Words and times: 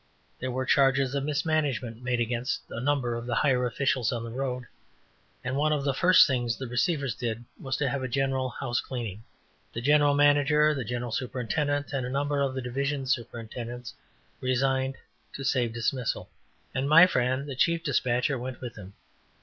There 0.39 0.49
were 0.49 0.65
charges 0.65 1.13
of 1.13 1.23
mismanagement 1.25 2.01
made 2.01 2.19
against 2.19 2.61
a 2.71 2.79
number 2.81 3.13
of 3.13 3.27
the 3.27 3.35
higher 3.35 3.67
officials 3.67 4.11
of 4.11 4.23
the 4.23 4.31
road, 4.31 4.63
and 5.43 5.55
one 5.55 5.71
of 5.71 5.83
the 5.83 5.93
first 5.93 6.25
things 6.25 6.57
the 6.57 6.65
receivers 6.67 7.13
did 7.13 7.45
was 7.59 7.77
to 7.77 7.87
have 7.87 8.01
a 8.01 8.07
general 8.07 8.49
"house 8.49 8.81
cleaning." 8.81 9.23
The 9.73 9.81
general 9.81 10.15
manager, 10.15 10.73
the 10.73 10.83
general 10.83 11.11
superintendent, 11.11 11.93
and 11.93 12.03
a 12.03 12.09
number 12.09 12.41
of 12.41 12.55
the 12.55 12.63
division 12.63 13.05
superintendents 13.05 13.93
resigned 14.39 14.95
to 15.33 15.43
save 15.43 15.71
dismissal, 15.71 16.31
and 16.73 16.89
my 16.89 17.05
friend 17.05 17.47
the 17.47 17.55
chief 17.55 17.83
despatcher 17.83 18.39
went 18.39 18.59
with 18.59 18.73
them. 18.73 18.93